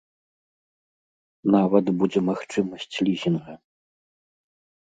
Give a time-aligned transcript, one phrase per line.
[1.55, 3.53] Нават будзе магчымасць лізінга.